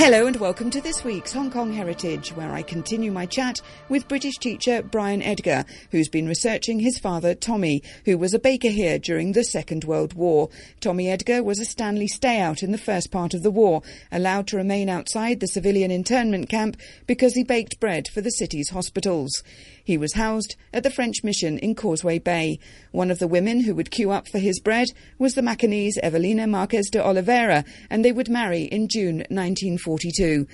[0.00, 3.60] Hello and welcome to this week's Hong Kong Heritage, where I continue my chat
[3.90, 8.70] with British teacher Brian Edgar, who's been researching his father Tommy, who was a baker
[8.70, 10.48] here during the Second World War.
[10.80, 14.56] Tommy Edgar was a Stanley stayout in the first part of the war, allowed to
[14.56, 19.42] remain outside the civilian internment camp because he baked bread for the city's hospitals.
[19.90, 22.60] He was housed at the French mission in Causeway Bay.
[22.92, 24.86] One of the women who would queue up for his bread
[25.18, 30.46] was the Macanese Evelina Marquez de Oliveira, and they would marry in June 1942.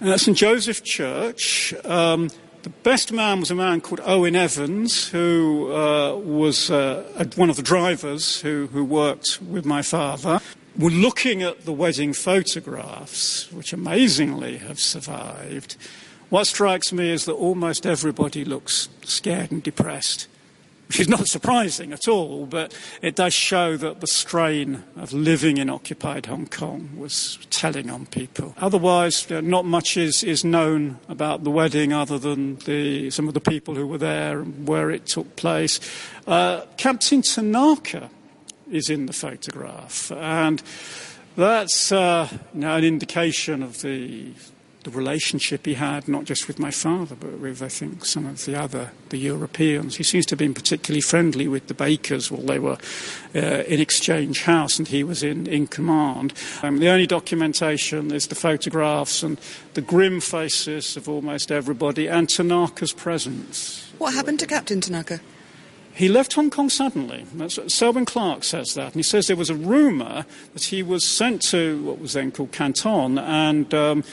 [0.00, 2.30] At St Joseph Church, um,
[2.64, 7.54] the best man was a man called Owen Evans, who uh, was uh, one of
[7.54, 10.40] the drivers who, who worked with my father.
[10.76, 15.76] We're looking at the wedding photographs, which amazingly have survived.
[16.30, 20.26] What strikes me is that almost everybody looks scared and depressed,
[20.88, 25.58] which is not surprising at all, but it does show that the strain of living
[25.58, 28.54] in occupied Hong Kong was telling on people.
[28.58, 33.40] Otherwise, not much is, is known about the wedding other than the, some of the
[33.40, 35.78] people who were there and where it took place.
[36.26, 38.10] Uh, Captain Tanaka
[38.72, 40.62] is in the photograph, and
[41.36, 44.32] that's uh, an indication of the
[44.84, 48.44] the relationship he had, not just with my father, but with, I think, some of
[48.44, 49.96] the other, the Europeans.
[49.96, 52.78] He seems to have been particularly friendly with the Bakers while they were
[53.34, 56.34] uh, in Exchange House and he was in, in command.
[56.62, 59.38] Um, the only documentation is the photographs and
[59.72, 63.90] the grim faces of almost everybody and Tanaka's presence.
[63.98, 65.20] What happened to Captain Tanaka?
[65.94, 67.24] He left Hong Kong suddenly.
[67.34, 68.86] That's, Selwyn Clarke says that.
[68.86, 72.32] And he says there was a rumour that he was sent to what was then
[72.32, 74.04] called Canton and um,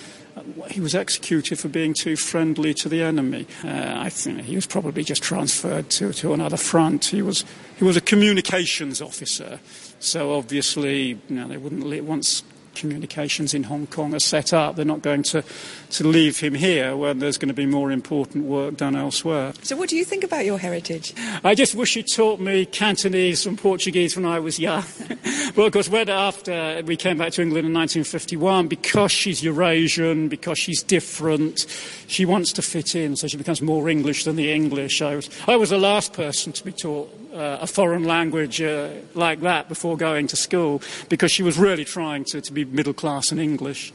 [0.69, 3.47] he was executed for being too friendly to the enemy.
[3.63, 7.05] Uh, I think he was probably just transferred to, to another front.
[7.05, 7.45] He was,
[7.77, 9.59] he was a communications officer,
[9.99, 12.43] so obviously you know, they wouldn't let, once
[12.75, 14.75] communications in Hong Kong are set up.
[14.75, 15.43] They're not going to,
[15.91, 19.53] to leave him here when there's going to be more important work done elsewhere.
[19.63, 21.13] So, what do you think about your heritage?
[21.43, 24.83] I just wish he taught me Cantonese and Portuguese when I was young.
[25.55, 30.27] well, of course, when after we came back to England in 1951, because she's Eurasian,
[30.27, 31.65] because she's different,
[32.07, 35.01] she wants to fit in, so she becomes more English than the English.
[35.01, 38.89] I was, I was the last person to be taught uh, a foreign language uh,
[39.13, 42.93] like that before going to school because she was really trying to, to be middle
[42.93, 43.93] class in English.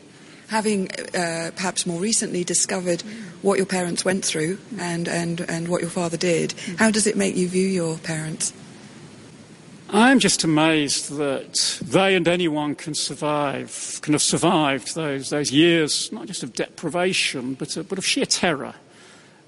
[0.49, 3.03] Having uh, perhaps more recently discovered
[3.43, 7.17] what your parents went through and, and, and what your father did, how does it
[7.17, 8.53] make you view your parents?
[9.91, 16.11] I'm just amazed that they and anyone can survive, can have survived those, those years,
[16.11, 18.75] not just of deprivation, but, but of sheer terror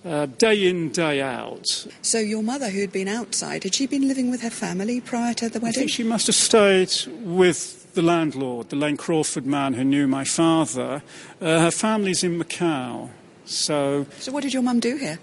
[0.08, 1.86] uh, day in, day out.
[2.02, 5.34] So your mother, who had been outside, had she been living with her family prior
[5.34, 5.78] to the wedding?
[5.78, 6.92] I think she must have stayed
[7.22, 11.02] with the landlord, the Lane Crawford man who knew my father.
[11.40, 13.10] Uh, her family's in Macau.
[13.44, 15.18] So, so what did your mum do here?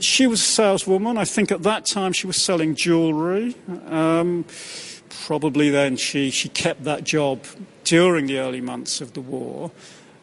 [0.00, 1.16] She was a saleswoman.
[1.16, 3.54] I think at that time she was selling jewellery.
[3.86, 4.44] Um,
[5.26, 7.44] probably then she, she kept that job
[7.84, 9.70] during the early months of the war.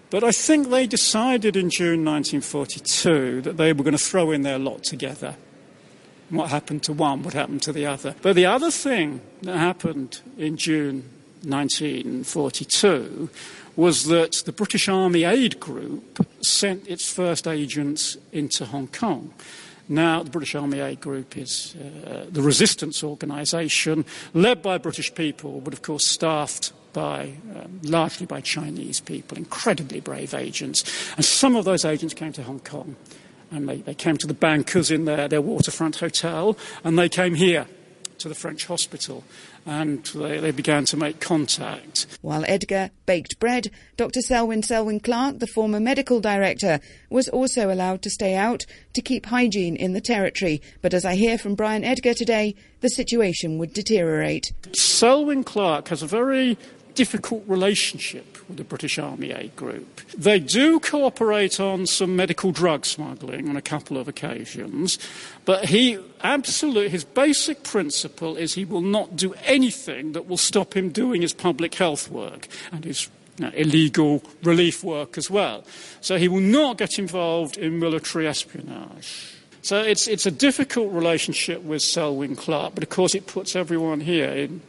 [0.09, 4.41] But I think they decided in June 1942 that they were going to throw in
[4.41, 5.35] their lot together.
[6.29, 8.15] What happened to one would happen to the other.
[8.21, 11.03] But the other thing that happened in June
[11.43, 13.29] 1942
[13.75, 19.33] was that the British Army Aid Group sent its first agents into Hong Kong.
[19.87, 25.61] Now, the British Army Aid Group is uh, the resistance organisation led by British people,
[25.61, 30.83] but of course staffed by um, largely by Chinese people, incredibly brave agents.
[31.15, 32.95] And some of those agents came to Hong Kong.
[33.51, 37.33] And they, they came to the bankers in their, their waterfront hotel, and they came
[37.33, 37.65] here
[38.19, 39.23] to the French hospital
[39.65, 42.07] and they, they, began to make contact.
[42.21, 44.21] While Edgar baked bread, Dr.
[44.21, 46.79] Selwyn Selwyn Clarke, the former medical director,
[47.09, 50.61] was also allowed to stay out to keep hygiene in the territory.
[50.81, 54.51] But as I hear from Brian Edgar today, the situation would deteriorate.
[54.73, 56.57] Selwyn Clarke has a very
[56.99, 60.01] difficult relationship with the British Army Aid Group.
[60.17, 64.99] They do cooperate on some medical drug smuggling on a couple of occasions,
[65.45, 70.75] but he absolutely, his basic principle is he will not do anything that will stop
[70.75, 73.09] him doing his public health work and his
[73.53, 75.63] illegal relief work as well.
[76.01, 79.37] So he will not get involved in military espionage.
[79.61, 84.01] So it's, it's a difficult relationship with Selwyn Clarke, but of course it puts everyone
[84.01, 84.59] here in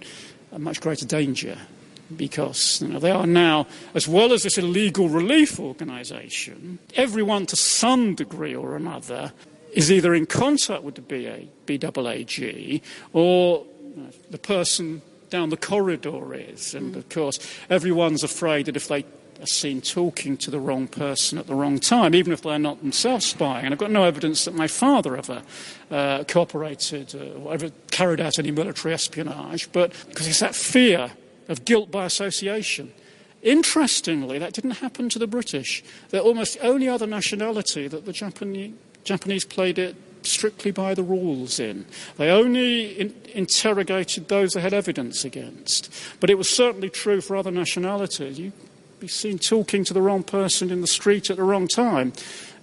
[0.53, 1.59] a much greater danger
[2.17, 7.57] because you know, they are now, as well as this illegal relief organisation, everyone to
[7.57, 9.33] some degree or another
[9.73, 13.65] is either in contact with the BA, BAAG or
[13.95, 16.75] you know, the person down the corridor is.
[16.75, 19.05] And of course, everyone's afraid that if they
[19.41, 22.81] are seen talking to the wrong person at the wrong time, even if they're not
[22.81, 23.65] themselves spying.
[23.65, 25.43] And I've got no evidence that my father ever
[25.91, 31.13] uh, cooperated uh, or ever carried out any military espionage, but because it's that fear
[31.51, 32.93] of guilt by association.
[33.43, 35.83] Interestingly, that didn't happen to the British.
[36.11, 38.75] They're almost the only other nationality that the Japanese,
[39.05, 41.87] Japanese played it strictly by the rules in.
[42.19, 45.93] They only in, interrogated those they had evidence against.
[46.21, 48.39] But it was certainly true for other nationalities.
[48.39, 48.53] You'd
[49.01, 52.13] be seen talking to the wrong person in the street at the wrong time,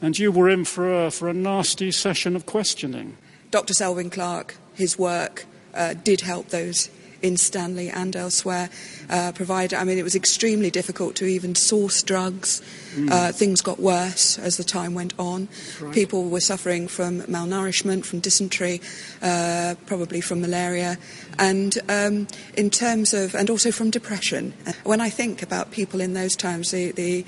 [0.01, 3.17] and you were in for a, for a nasty session of questioning.
[3.49, 3.73] Dr.
[3.73, 6.89] Selwyn Clarke, his work uh, did help those
[7.21, 8.69] in Stanley and elsewhere.
[9.09, 12.61] Uh, provide, I mean, it was extremely difficult to even source drugs.
[12.95, 13.11] Mm.
[13.11, 15.47] Uh, things got worse as the time went on.
[15.81, 15.93] Right.
[15.93, 18.81] People were suffering from malnourishment, from dysentery,
[19.21, 20.97] uh, probably from malaria,
[21.39, 24.53] and um, in terms of, and also from depression.
[24.83, 27.25] When I think about people in those times, the, the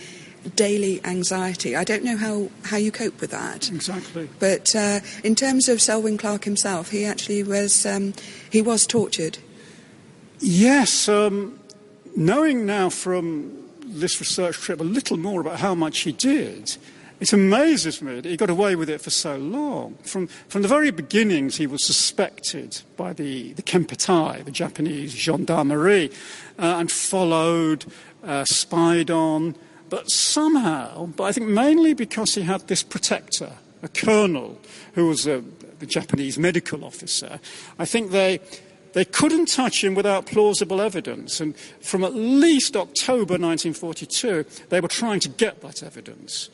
[0.56, 1.76] daily anxiety.
[1.76, 3.70] I don't know how, how you cope with that.
[3.70, 4.30] Exactly.
[4.40, 8.14] But uh, in terms of Selwyn Clarke himself, he actually was um,
[8.50, 9.38] he was tortured.
[10.40, 11.60] Yes, um,
[12.16, 16.78] knowing now from this research trip a little more about how much he did,
[17.20, 19.96] it amazes me that he got away with it for so long.
[20.04, 26.12] From, from the very beginnings, he was suspected by the, the Kempeitai, the Japanese gendarmerie,
[26.58, 27.86] uh, and followed,
[28.24, 29.56] uh, spied on.
[29.90, 33.52] But somehow, but I think mainly because he had this protector,
[33.84, 34.58] a colonel,
[34.94, 35.44] who was a,
[35.80, 37.40] the Japanese medical officer,
[37.78, 38.40] I think they
[38.94, 41.40] they couldn't touch him without plausible evidence.
[41.40, 46.50] And from at least October 1942, they were trying to get that evidence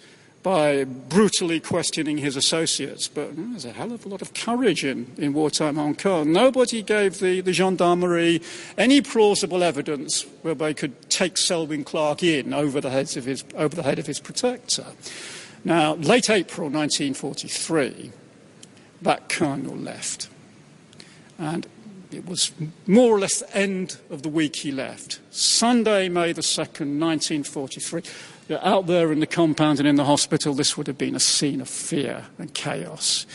[0.46, 3.08] by brutally questioning his associates.
[3.08, 6.32] But hmm, there's a hell of a lot of courage in, in wartime Hong Kong.
[6.32, 8.44] Nobody gave the, the gendarmerie
[8.78, 13.44] any plausible evidence where they could take Selwyn Clarke in over the, heads of his,
[13.56, 14.86] over the head of his protector.
[15.64, 18.12] Now, late April 1943,
[19.02, 20.30] that colonel left.
[21.40, 21.66] And
[22.12, 22.52] it was
[22.88, 25.20] more or less the end of the week he left.
[25.32, 28.04] Sunday, May the 2nd, 1943.
[28.62, 31.62] Out there in the compound and in the hospital, this would have been a scene
[31.62, 33.26] of fear and chaos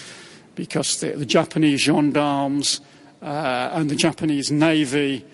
[0.54, 2.80] because the, the Japanese gendarmes
[3.22, 5.24] uh, and the Japanese Navy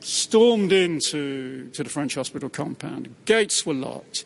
[0.00, 3.14] stormed into to the French hospital compound.
[3.24, 4.24] Gates were locked.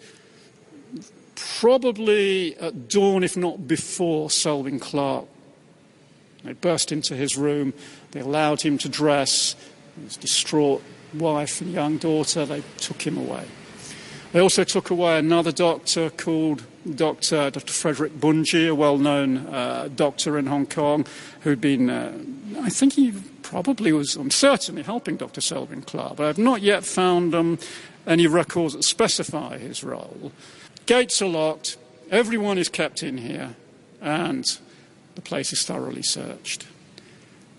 [1.37, 5.27] Probably at dawn, if not before, Selwyn Clarke.
[6.49, 7.75] They burst into his room
[8.13, 9.55] they allowed him to dress.
[10.03, 13.45] His distraught wife and young daughter, they took him away.
[14.33, 16.65] They also took away another doctor called
[16.95, 17.51] Dr.
[17.51, 17.73] Dr.
[17.75, 21.05] Frederick Bunji, a well known uh, doctor in Hong Kong,
[21.41, 22.17] who'd been, uh,
[22.61, 23.13] I think he
[23.43, 25.43] probably was, I'm certainly helping Dr.
[25.43, 27.59] Selwyn Clarke, but I've not yet found um,
[28.07, 30.33] any records that specify his role.
[30.87, 31.77] Gates are locked,
[32.11, 33.55] everyone is kept in here,
[34.01, 34.59] and
[35.19, 36.65] the place is thoroughly searched.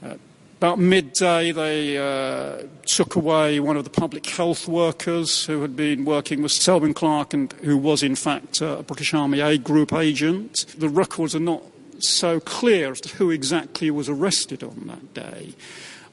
[0.01, 0.15] Uh,
[0.59, 6.05] about midday, they uh, took away one of the public health workers who had been
[6.05, 9.91] working with Selwyn Clarke and who was, in fact, uh, a British Army Aid Group
[9.91, 10.67] agent.
[10.77, 11.63] The records are not
[11.99, 15.53] so clear as to who exactly was arrested on that day.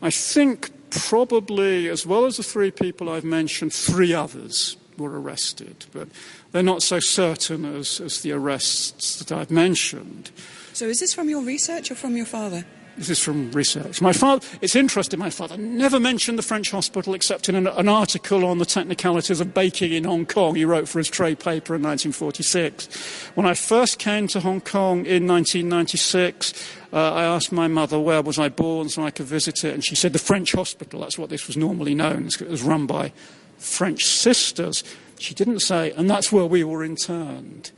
[0.03, 5.87] I think probably, as well as the three people I've mentioned, three others were arrested,
[5.93, 6.09] but
[6.51, 10.33] they're not so certain as, as the arrests that I've mentioned.
[10.77, 12.63] So, is this from your research or from your father?
[12.99, 14.03] This is from research.
[14.03, 17.89] My father, it's interesting, my father never mentioned the French hospital except in an, an,
[17.89, 21.75] article on the technicalities of baking in Hong Kong he wrote for his trade paper
[21.75, 22.95] in 1946.
[23.35, 26.53] When I first came to Hong Kong in 1996,
[26.93, 29.83] uh, I asked my mother where was I born so I could visit it, and
[29.83, 31.01] she said the French hospital.
[31.01, 32.27] That's what this was normally known.
[32.27, 33.15] It was run by
[33.57, 34.85] French sisters.
[35.19, 37.71] She didn't say, and that's where we were interned.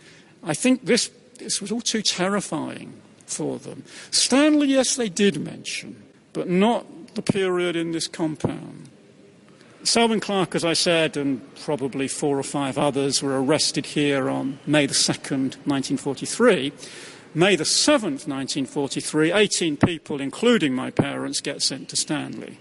[0.42, 3.84] I think this, this was all too terrifying for them.
[4.10, 6.02] Stanley, yes, they did mention,
[6.32, 8.88] but not the period in this compound.
[9.84, 14.58] Selwyn Clarke, as I said, and probably four or five others were arrested here on
[14.66, 16.72] May the 2nd, 1943.
[17.34, 22.58] May the 7th, 1943, 18 people, including my parents, get sent to Stanley.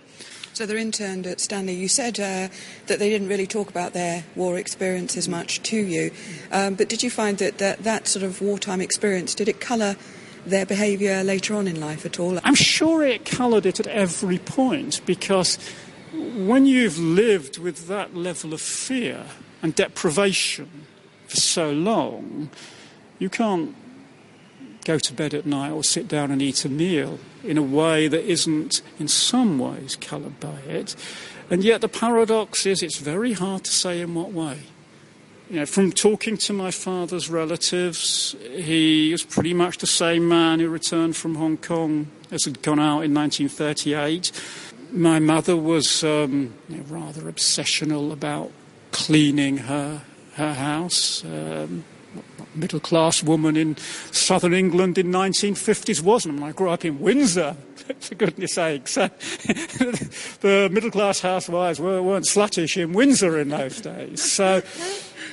[0.57, 1.75] So they're interned at Stanley.
[1.75, 2.47] You said uh,
[2.87, 6.09] that they didn't really talk about their war experiences much to you,
[6.51, 9.95] um, but did you find that, that that sort of wartime experience did it colour
[10.47, 12.39] their behaviour later on in life at all?
[12.43, 15.59] I'm sure it coloured it at every point because
[16.11, 19.27] when you've lived with that level of fear
[19.61, 20.87] and deprivation
[21.27, 22.49] for so long,
[23.19, 23.75] you can't
[24.87, 28.07] go to bed at night or sit down and eat a meal in a way
[28.07, 30.95] that isn't, in some ways, coloured by it.
[31.49, 34.59] And yet the paradox is it's very hard to say in what way.
[35.49, 40.59] you know, from talking to my father's relatives, he was pretty much the same man
[40.59, 44.31] who returned from Hong Kong as had gone out in 1938.
[44.91, 48.51] My mother was um, you know, rather obsessional about
[48.91, 50.03] cleaning her
[50.35, 51.25] her house.
[51.25, 51.83] Um,
[52.57, 53.77] middle class woman in
[54.11, 56.41] southern England in 1950s wasn't.
[56.41, 57.55] I, I grew up in Windsor,
[57.99, 58.95] for goodness sakes.
[58.95, 64.23] the middle class housewives were, weren't sluttish in Windsor in those days.
[64.23, 64.61] So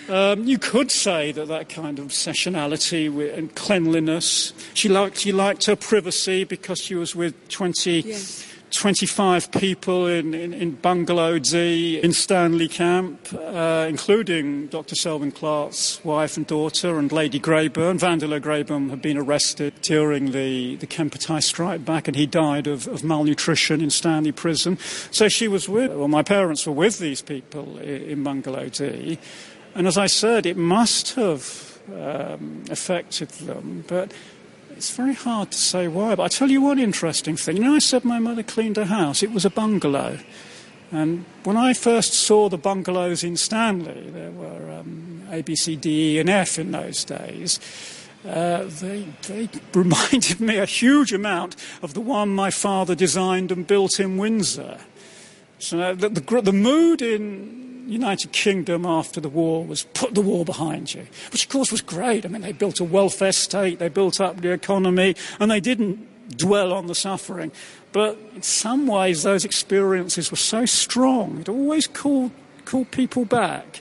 [0.08, 4.52] um, you could say that that kind of obsessionality and cleanliness.
[4.74, 8.00] She liked, she liked her privacy because she was with 20.
[8.00, 14.94] Yes 25 people in, in, in Bungalow D in Stanley Camp, uh, including Dr.
[14.94, 17.98] Selwyn Clarke's wife and daughter and Lady Grayburn.
[17.98, 22.86] Vandeleur Grayburn had been arrested during the, the Kempeitai strike back and he died of,
[22.88, 24.78] of malnutrition in Stanley Prison.
[25.10, 29.18] So she was with, well, my parents were with these people in, in Bungalow D.
[29.74, 33.84] And as I said, it must have um, affected them.
[33.86, 34.12] But
[34.76, 37.56] it's very hard to say why, but I tell you one interesting thing.
[37.56, 39.22] You know, I said my mother cleaned her house.
[39.22, 40.18] It was a bungalow.
[40.90, 45.76] And when I first saw the bungalows in Stanley, there were um, A, B, C,
[45.76, 47.58] D, E, and F in those days.
[48.26, 53.66] Uh, they, they reminded me a huge amount of the one my father designed and
[53.66, 54.78] built in Windsor.
[55.58, 60.44] So the, the, the mood in United Kingdom after the war was put the war
[60.44, 62.24] behind you, which of course was great.
[62.24, 66.08] I mean, they built a welfare state, they built up the economy, and they didn't
[66.36, 67.52] dwell on the suffering.
[67.92, 72.32] But in some ways, those experiences were so strong, it always called,
[72.64, 73.80] called people back.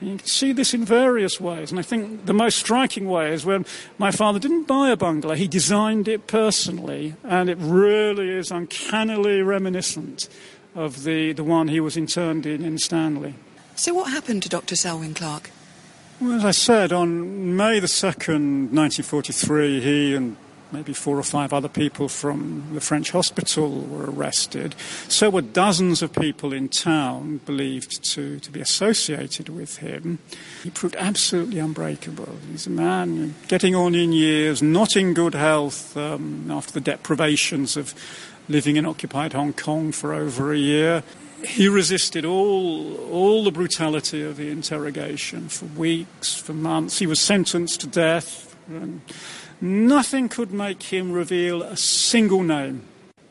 [0.00, 1.70] And you can see this in various ways.
[1.70, 3.64] And I think the most striking way is when
[3.96, 9.40] my father didn't buy a bungalow, he designed it personally, and it really is uncannily
[9.40, 10.28] reminiscent
[10.74, 13.34] of the, the one he was interned in in Stanley.
[13.76, 14.76] So, what happened to Dr.
[14.76, 15.50] Selwyn Clarke?
[16.20, 20.36] Well, as I said, on May the 2nd, 1943, he and
[20.74, 24.74] maybe four or five other people from the French hospital were arrested.
[25.08, 30.18] So were dozens of people in town believed to, to be associated with him.
[30.62, 32.36] He proved absolutely unbreakable.
[32.50, 37.76] He's a man getting on in years, not in good health um, after the deprivations
[37.76, 37.94] of
[38.48, 41.02] living in occupied Hong Kong for over a year.
[41.46, 46.98] He resisted all, all the brutality of the interrogation for weeks, for months.
[46.98, 49.02] He was sentenced to death, and
[49.64, 52.82] nothing could make him reveal a single name.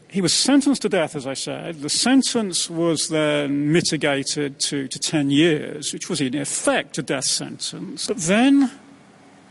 [0.09, 1.81] He was sentenced to death, as I said.
[1.81, 7.25] The sentence was then mitigated to, to 10 years, which was in effect a death
[7.25, 8.05] sentence.
[8.05, 8.69] But then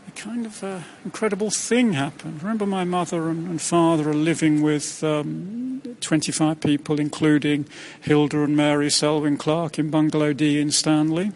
[0.07, 2.41] a kind of uh, incredible thing happened.
[2.41, 7.65] Remember, my mother and, and father are living with um, 25 people, including
[8.01, 11.31] Hilda and Mary Selwyn Clarke in Bungalow D in Stanley.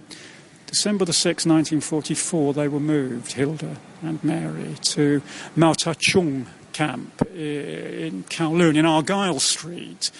[0.67, 5.21] December the 6th, 1944, they were moved, Hilda and Mary, to
[5.55, 10.11] Ma Tau Chung camp in Kowloon, in Argyle Street.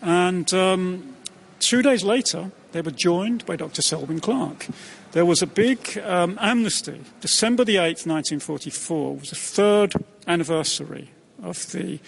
[0.00, 1.14] And um,
[1.60, 3.82] two days later, they were joined by Dr.
[3.82, 4.66] Selwyn Clarke.
[5.12, 7.02] there was a big um, amnesty.
[7.20, 9.92] December the 8th, 1944, was the third
[10.26, 11.10] anniversary
[11.42, 12.00] of the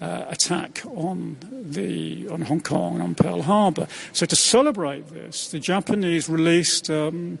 [0.00, 3.86] uh, attack on, the, on Hong Kong, and on Pearl Harbor.
[4.12, 7.38] So to celebrate this, the Japanese released um,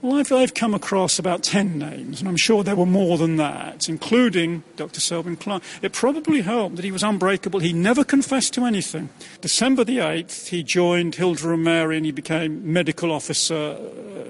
[0.00, 3.34] well, I've, I've, come across about 10 names, and I'm sure there were more than
[3.36, 5.00] that, including Dr.
[5.00, 5.64] Selwyn Clarke.
[5.82, 7.58] It probably helped that he was unbreakable.
[7.58, 9.08] He never confessed to anything.
[9.40, 13.76] December the 8th, he joined Hilda and Mary and he became medical officer,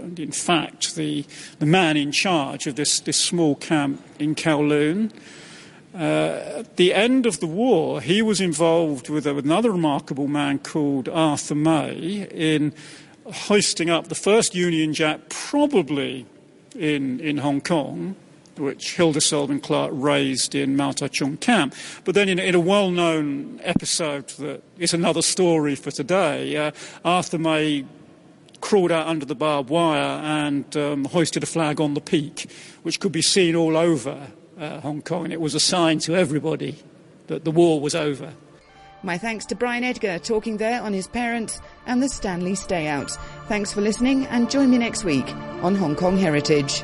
[0.01, 1.27] and in fact, the,
[1.59, 5.13] the man in charge of this, this small camp in Kowloon.
[5.95, 11.09] Uh, at the end of the war, he was involved with another remarkable man called
[11.09, 12.75] Arthur May in
[13.33, 16.27] hoisting up the first Union Jack, probably
[16.75, 18.17] in, in Hong Kong,
[18.57, 21.75] which Hilda Selwyn Clarke raised in Ma Tau Chung camp.
[22.05, 26.73] But then, in, in a well known episode that is another story for today, uh,
[27.05, 27.85] Arthur May
[28.61, 32.51] crawled out under the barbed wire and um, hoisted a flag on the peak,
[32.83, 35.25] which could be seen all over uh, Hong Kong.
[35.25, 36.79] And it was a sign to everybody
[37.29, 38.33] that the war was over.
[39.03, 43.13] My thanks to Brian Edgar talking there on his parents and the Stanley Stay Out.
[43.47, 45.29] Thanks for listening and join me next week
[45.63, 46.83] on Hong Kong Heritage.